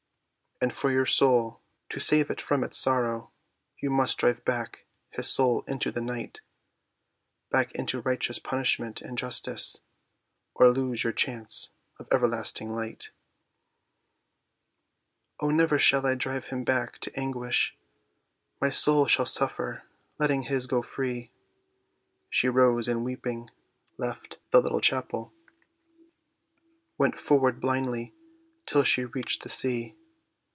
[0.63, 3.31] "And for your soul—to save it from its sorrow,
[3.79, 6.41] You must drive back his soul into the night,
[7.49, 9.81] Back into righteous punishment and justice,
[10.53, 13.09] Or lose your chance of everlasting light."
[15.39, 17.75] "O, never shall I drive him back to anguish,
[18.61, 19.81] My soul shall suffer,
[20.19, 21.31] letting his go free."
[22.29, 23.49] She rose, and weeping,
[23.97, 25.33] left the little chapel,
[26.99, 28.13] Went forward blindly
[28.67, 29.95] till she reached the sea.